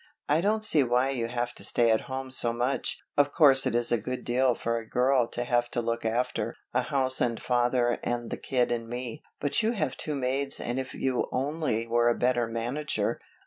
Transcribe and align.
I 0.27 0.41
don't 0.41 0.65
see 0.65 0.81
why 0.81 1.11
you 1.11 1.27
have 1.27 1.53
to 1.53 1.63
stay 1.63 1.91
at 1.91 2.01
home 2.09 2.31
so 2.31 2.51
much. 2.53 2.97
Of 3.15 3.31
course 3.31 3.67
it 3.67 3.75
is 3.75 3.91
a 3.91 3.99
good 4.01 4.23
deal 4.25 4.55
for 4.55 4.79
a 4.79 4.89
girl 4.89 5.27
to 5.27 5.43
have 5.43 5.69
to 5.69 5.79
look 5.83 6.05
after, 6.05 6.55
a 6.73 6.81
house 6.81 7.21
and 7.21 7.39
father 7.39 7.99
and 8.01 8.31
the 8.31 8.37
kid 8.37 8.71
and 8.71 8.89
me, 8.89 9.21
but 9.39 9.61
you 9.61 9.73
have 9.73 9.95
two 9.95 10.15
maids 10.15 10.59
and 10.59 10.79
if 10.79 10.95
you 10.95 11.27
only 11.31 11.85
were 11.85 12.09
a 12.09 12.15
better 12.17 12.47
manager. 12.47 13.19